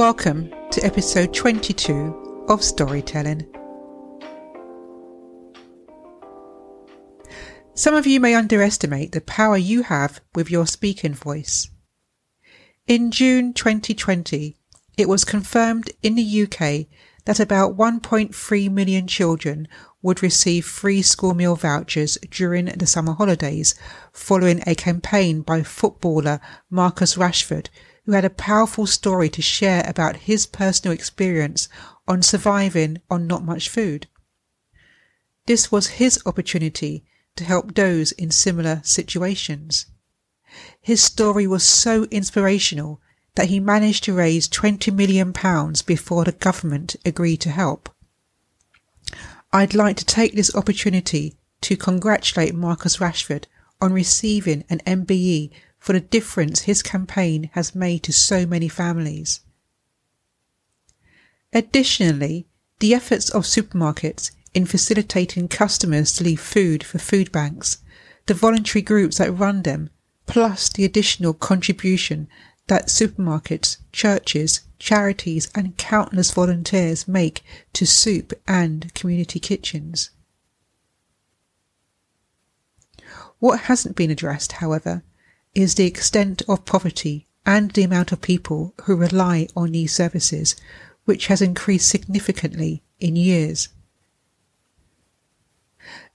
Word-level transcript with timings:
Welcome 0.00 0.50
to 0.70 0.80
episode 0.82 1.34
22 1.34 2.46
of 2.48 2.64
Storytelling. 2.64 3.46
Some 7.74 7.92
of 7.92 8.06
you 8.06 8.18
may 8.18 8.34
underestimate 8.34 9.12
the 9.12 9.20
power 9.20 9.58
you 9.58 9.82
have 9.82 10.22
with 10.34 10.50
your 10.50 10.66
speaking 10.66 11.12
voice. 11.12 11.68
In 12.86 13.10
June 13.10 13.52
2020, 13.52 14.56
it 14.96 15.06
was 15.06 15.22
confirmed 15.22 15.90
in 16.02 16.14
the 16.14 16.44
UK 16.44 16.86
that 17.26 17.38
about 17.38 17.76
1.3 17.76 18.70
million 18.72 19.06
children 19.06 19.68
would 20.00 20.22
receive 20.22 20.64
free 20.64 21.02
school 21.02 21.34
meal 21.34 21.56
vouchers 21.56 22.16
during 22.30 22.64
the 22.64 22.86
summer 22.86 23.12
holidays 23.12 23.74
following 24.14 24.62
a 24.66 24.74
campaign 24.74 25.42
by 25.42 25.62
footballer 25.62 26.40
Marcus 26.70 27.16
Rashford, 27.16 27.68
who 28.10 28.16
had 28.16 28.24
a 28.24 28.30
powerful 28.30 28.86
story 28.86 29.28
to 29.28 29.40
share 29.40 29.84
about 29.86 30.26
his 30.26 30.44
personal 30.44 30.92
experience 30.92 31.68
on 32.08 32.20
surviving 32.20 33.00
on 33.08 33.24
not 33.24 33.44
much 33.44 33.68
food. 33.68 34.08
This 35.46 35.70
was 35.70 36.00
his 36.00 36.20
opportunity 36.26 37.04
to 37.36 37.44
help 37.44 37.76
those 37.76 38.10
in 38.10 38.32
similar 38.32 38.80
situations. 38.82 39.86
His 40.80 41.00
story 41.00 41.46
was 41.46 41.62
so 41.62 42.02
inspirational 42.10 43.00
that 43.36 43.46
he 43.46 43.60
managed 43.60 44.02
to 44.04 44.12
raise 44.12 44.48
£20 44.48 44.92
million 44.92 45.30
before 45.86 46.24
the 46.24 46.32
government 46.32 46.96
agreed 47.04 47.40
to 47.42 47.50
help. 47.50 47.90
I'd 49.52 49.72
like 49.72 49.96
to 49.98 50.04
take 50.04 50.34
this 50.34 50.52
opportunity 50.56 51.36
to 51.60 51.76
congratulate 51.76 52.56
Marcus 52.56 52.96
Rashford 52.96 53.44
on 53.80 53.92
receiving 53.92 54.64
an 54.68 54.80
MBE 54.84 55.52
for 55.80 55.94
the 55.94 56.00
difference 56.00 56.60
his 56.60 56.82
campaign 56.82 57.50
has 57.54 57.74
made 57.74 58.02
to 58.04 58.12
so 58.12 58.46
many 58.46 58.68
families. 58.68 59.40
Additionally, 61.52 62.46
the 62.78 62.94
efforts 62.94 63.30
of 63.30 63.42
supermarkets 63.42 64.30
in 64.54 64.66
facilitating 64.66 65.48
customers 65.48 66.12
to 66.12 66.24
leave 66.24 66.40
food 66.40 66.84
for 66.84 66.98
food 66.98 67.32
banks, 67.32 67.78
the 68.26 68.34
voluntary 68.34 68.82
groups 68.82 69.18
that 69.18 69.32
run 69.32 69.62
them, 69.62 69.90
plus 70.26 70.68
the 70.68 70.84
additional 70.84 71.32
contribution 71.34 72.28
that 72.66 72.86
supermarkets, 72.86 73.78
churches, 73.92 74.60
charities, 74.78 75.50
and 75.54 75.76
countless 75.76 76.30
volunteers 76.30 77.08
make 77.08 77.42
to 77.72 77.84
soup 77.84 78.32
and 78.46 78.94
community 78.94 79.40
kitchens. 79.40 80.10
What 83.40 83.60
hasn't 83.62 83.96
been 83.96 84.10
addressed, 84.10 84.52
however, 84.52 85.02
is 85.54 85.74
the 85.74 85.86
extent 85.86 86.42
of 86.48 86.64
poverty 86.64 87.26
and 87.44 87.72
the 87.72 87.82
amount 87.82 88.12
of 88.12 88.20
people 88.20 88.74
who 88.84 88.94
rely 88.94 89.48
on 89.56 89.72
these 89.72 89.94
services, 89.94 90.56
which 91.04 91.26
has 91.26 91.42
increased 91.42 91.88
significantly 91.88 92.82
in 92.98 93.16
years. 93.16 93.68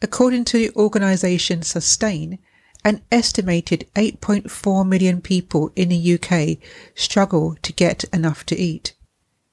According 0.00 0.44
to 0.46 0.58
the 0.58 0.70
organisation 0.76 1.62
Sustain, 1.62 2.38
an 2.84 3.02
estimated 3.10 3.86
8.4 3.96 4.86
million 4.86 5.22
people 5.22 5.72
in 5.74 5.88
the 5.88 6.14
UK 6.14 6.58
struggle 6.94 7.56
to 7.62 7.72
get 7.72 8.04
enough 8.12 8.44
to 8.46 8.56
eat. 8.56 8.94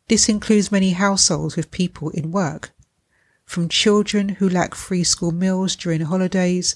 This 0.10 0.28
includes 0.28 0.72
many 0.72 0.90
households 0.90 1.56
with 1.56 1.72
people 1.72 2.10
in 2.10 2.32
work, 2.32 2.74
from 3.46 3.70
children 3.70 4.30
who 4.30 4.50
lack 4.50 4.76
free 4.76 5.06
school 5.06 5.32
meals 5.32 5.78
during 5.78 6.02
holidays, 6.02 6.76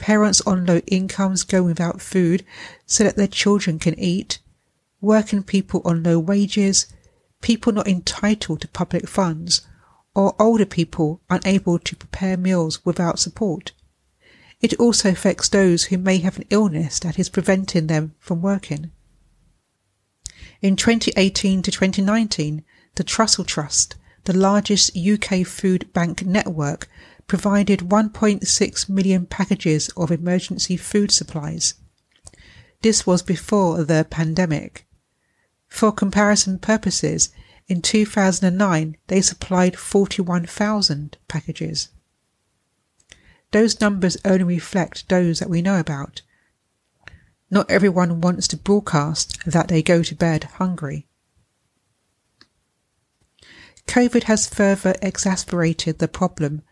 parents 0.00 0.40
on 0.46 0.64
low 0.64 0.78
incomes 0.86 1.44
going 1.44 1.66
without 1.66 2.00
food 2.00 2.44
so 2.86 3.04
that 3.04 3.16
their 3.16 3.28
children 3.28 3.78
can 3.78 3.96
eat, 3.98 4.38
working 5.00 5.42
people 5.42 5.82
on 5.84 6.02
low 6.02 6.18
wages, 6.18 6.86
people 7.42 7.72
not 7.72 7.86
entitled 7.86 8.62
to 8.62 8.68
public 8.68 9.06
funds, 9.06 9.60
or 10.14 10.34
older 10.40 10.66
people 10.66 11.20
unable 11.28 11.78
to 11.78 11.94
prepare 11.94 12.36
meals 12.36 12.84
without 12.84 13.18
support. 13.18 13.72
It 14.60 14.74
also 14.80 15.10
affects 15.10 15.48
those 15.48 15.84
who 15.84 15.98
may 15.98 16.18
have 16.18 16.38
an 16.38 16.46
illness 16.50 16.98
that 17.00 17.18
is 17.18 17.28
preventing 17.28 17.86
them 17.86 18.14
from 18.18 18.42
working. 18.42 18.90
In 20.62 20.76
2018 20.76 21.62
to 21.62 21.70
2019, 21.70 22.64
the 22.96 23.04
Trussell 23.04 23.46
Trust, 23.46 23.96
the 24.24 24.36
largest 24.36 24.96
UK 24.96 25.46
food 25.46 25.92
bank 25.92 26.24
network, 26.24 26.88
provided 27.30 27.78
1.6 27.78 28.88
million 28.88 29.24
packages 29.24 29.88
of 29.96 30.10
emergency 30.10 30.76
food 30.76 31.12
supplies. 31.12 31.74
This 32.82 33.06
was 33.06 33.22
before 33.22 33.84
the 33.84 34.04
pandemic. 34.10 34.84
For 35.68 35.92
comparison 35.92 36.58
purposes, 36.58 37.28
in 37.68 37.82
2009 37.82 38.96
they 39.06 39.20
supplied 39.20 39.78
41,000 39.78 41.18
packages. 41.28 41.90
Those 43.52 43.80
numbers 43.80 44.16
only 44.24 44.42
reflect 44.42 45.08
those 45.08 45.38
that 45.38 45.48
we 45.48 45.62
know 45.62 45.78
about. 45.78 46.22
Not 47.48 47.70
everyone 47.70 48.20
wants 48.20 48.48
to 48.48 48.56
broadcast 48.56 49.38
that 49.46 49.68
they 49.68 49.84
go 49.84 50.02
to 50.02 50.16
bed 50.16 50.42
hungry. 50.58 51.06
COVID 53.86 54.24
has 54.24 54.48
further 54.48 54.96
exasperated 55.00 56.00
the 56.00 56.08
problem 56.08 56.62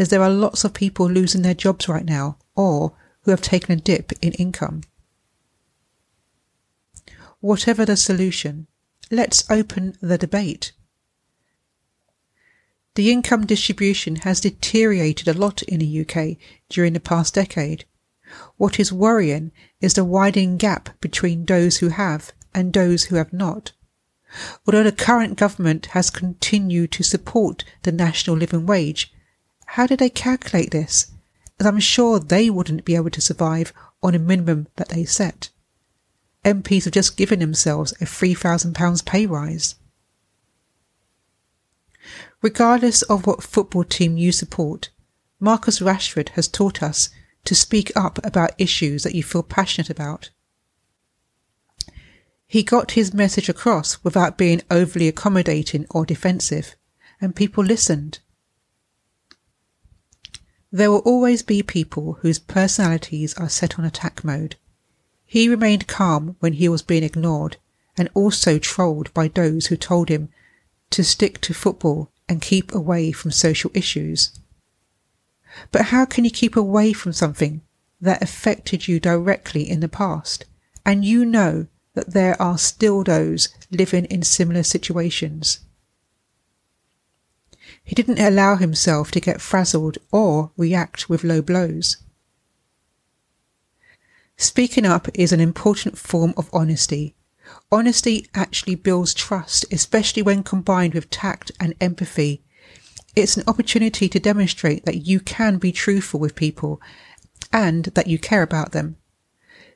as 0.00 0.08
there 0.08 0.22
are 0.22 0.30
lots 0.30 0.64
of 0.64 0.72
people 0.72 1.06
losing 1.10 1.42
their 1.42 1.52
jobs 1.52 1.86
right 1.86 2.06
now 2.06 2.38
or 2.56 2.94
who 3.22 3.30
have 3.30 3.42
taken 3.42 3.70
a 3.78 3.80
dip 3.80 4.12
in 4.22 4.32
income. 4.32 4.80
Whatever 7.40 7.84
the 7.84 7.98
solution, 7.98 8.66
let's 9.10 9.48
open 9.50 9.98
the 10.00 10.16
debate. 10.16 10.72
The 12.94 13.12
income 13.12 13.44
distribution 13.44 14.16
has 14.16 14.40
deteriorated 14.40 15.28
a 15.28 15.38
lot 15.38 15.62
in 15.64 15.80
the 15.80 16.00
UK 16.00 16.38
during 16.70 16.94
the 16.94 17.00
past 17.00 17.34
decade. 17.34 17.84
What 18.56 18.80
is 18.80 18.90
worrying 18.90 19.52
is 19.82 19.92
the 19.94 20.04
widening 20.04 20.56
gap 20.56 20.98
between 21.02 21.44
those 21.44 21.78
who 21.78 21.88
have 21.88 22.32
and 22.54 22.72
those 22.72 23.04
who 23.04 23.16
have 23.16 23.34
not. 23.34 23.72
Although 24.66 24.84
the 24.84 24.92
current 24.92 25.36
government 25.36 25.86
has 25.86 26.08
continued 26.08 26.90
to 26.92 27.02
support 27.02 27.64
the 27.82 27.92
national 27.92 28.38
living 28.38 28.64
wage, 28.64 29.12
how 29.74 29.86
do 29.86 29.94
they 29.94 30.10
calculate 30.10 30.72
this? 30.72 31.12
As 31.60 31.66
I'm 31.66 31.78
sure 31.78 32.18
they 32.18 32.50
wouldn't 32.50 32.84
be 32.84 32.96
able 32.96 33.10
to 33.10 33.20
survive 33.20 33.72
on 34.02 34.16
a 34.16 34.18
minimum 34.18 34.66
that 34.74 34.88
they 34.88 35.04
set. 35.04 35.50
MPs 36.44 36.86
have 36.86 36.92
just 36.92 37.16
given 37.16 37.38
themselves 37.38 37.92
a 38.00 38.04
£3,000 38.04 39.04
pay 39.06 39.26
rise. 39.26 39.76
Regardless 42.42 43.02
of 43.02 43.28
what 43.28 43.44
football 43.44 43.84
team 43.84 44.16
you 44.16 44.32
support, 44.32 44.90
Marcus 45.38 45.78
Rashford 45.78 46.30
has 46.30 46.48
taught 46.48 46.82
us 46.82 47.10
to 47.44 47.54
speak 47.54 47.92
up 47.94 48.18
about 48.24 48.58
issues 48.58 49.04
that 49.04 49.14
you 49.14 49.22
feel 49.22 49.44
passionate 49.44 49.90
about. 49.90 50.30
He 52.44 52.64
got 52.64 52.92
his 52.92 53.14
message 53.14 53.48
across 53.48 54.02
without 54.02 54.36
being 54.36 54.62
overly 54.68 55.06
accommodating 55.06 55.86
or 55.90 56.04
defensive, 56.04 56.74
and 57.20 57.36
people 57.36 57.62
listened. 57.62 58.18
There 60.72 60.90
will 60.90 60.98
always 60.98 61.42
be 61.42 61.62
people 61.62 62.18
whose 62.20 62.38
personalities 62.38 63.34
are 63.34 63.48
set 63.48 63.78
on 63.78 63.84
attack 63.84 64.22
mode. 64.22 64.56
He 65.26 65.48
remained 65.48 65.88
calm 65.88 66.36
when 66.38 66.54
he 66.54 66.68
was 66.68 66.82
being 66.82 67.02
ignored 67.02 67.56
and 67.96 68.08
also 68.14 68.58
trolled 68.58 69.12
by 69.12 69.28
those 69.28 69.66
who 69.66 69.76
told 69.76 70.08
him 70.08 70.28
to 70.90 71.02
stick 71.04 71.40
to 71.42 71.54
football 71.54 72.10
and 72.28 72.40
keep 72.40 72.72
away 72.72 73.10
from 73.10 73.30
social 73.32 73.70
issues. 73.74 74.30
But 75.72 75.86
how 75.86 76.04
can 76.04 76.24
you 76.24 76.30
keep 76.30 76.56
away 76.56 76.92
from 76.92 77.12
something 77.12 77.62
that 78.00 78.22
affected 78.22 78.86
you 78.86 79.00
directly 79.00 79.68
in 79.68 79.80
the 79.80 79.88
past 79.88 80.44
and 80.86 81.04
you 81.04 81.24
know 81.24 81.66
that 81.94 82.12
there 82.12 82.40
are 82.40 82.56
still 82.56 83.02
those 83.02 83.48
living 83.70 84.04
in 84.04 84.22
similar 84.22 84.62
situations? 84.62 85.60
He 87.84 87.94
didn't 87.94 88.20
allow 88.20 88.56
himself 88.56 89.10
to 89.12 89.20
get 89.20 89.40
frazzled 89.40 89.98
or 90.12 90.52
react 90.56 91.08
with 91.08 91.24
low 91.24 91.42
blows. 91.42 91.98
Speaking 94.36 94.86
up 94.86 95.08
is 95.14 95.32
an 95.32 95.40
important 95.40 95.98
form 95.98 96.32
of 96.36 96.48
honesty 96.52 97.14
Honesty 97.72 98.28
actually 98.34 98.74
builds 98.74 99.14
trust, 99.14 99.64
especially 99.72 100.22
when 100.22 100.42
combined 100.42 100.94
with 100.94 101.10
tact 101.10 101.50
and 101.58 101.74
empathy. 101.80 102.42
It's 103.16 103.36
an 103.36 103.44
opportunity 103.46 104.08
to 104.08 104.20
demonstrate 104.20 104.84
that 104.84 105.06
you 105.06 105.20
can 105.20 105.58
be 105.58 105.72
truthful 105.72 106.20
with 106.20 106.34
people 106.34 106.80
and 107.52 107.86
that 107.86 108.06
you 108.06 108.18
care 108.18 108.42
about 108.42 108.72
them. 108.72 108.96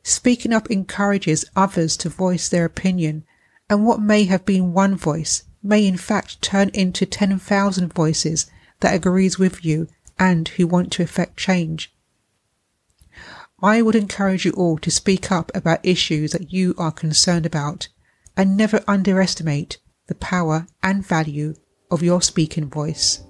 Speaking 0.03 0.53
up 0.53 0.71
encourages 0.71 1.45
others 1.57 1.97
to 1.99 2.09
voice 2.09 2.49
their 2.49 2.65
opinion, 2.65 3.25
and 3.69 3.85
what 3.87 4.01
may 4.01 4.25
have 4.25 4.45
been 4.45 4.73
one 4.73 4.95
voice 4.95 5.45
may 5.65 5.87
in 5.87 5.97
fact 5.97 6.41
turn 6.43 6.69
into 6.75 7.07
10,000 7.07 7.93
voices 7.93 8.51
that 8.81 8.95
agrees 8.95 9.39
with 9.39 9.65
you 9.65 9.89
and 10.19 10.49
who 10.49 10.67
want 10.67 10.93
to 10.93 11.03
effect 11.03 11.37
change. 11.37 11.93
I 13.63 13.81
would 13.81 13.95
encourage 13.97 14.45
you 14.45 14.53
all 14.53 14.77
to 14.79 14.91
speak 14.91 15.33
up 15.33 15.51
about 15.55 15.81
issues 15.83 16.33
that 16.33 16.53
you 16.53 16.75
are 16.77 16.93
concerned 16.93 17.47
about 17.47 17.89
and 18.37 18.57
never 18.57 18.85
underestimate 18.87 19.79
the 20.07 20.15
power 20.15 20.67
and 20.83 21.07
value 21.07 21.55
of 21.91 22.03
your 22.03 22.21
speaking 22.21 22.69
voice. 22.69 23.23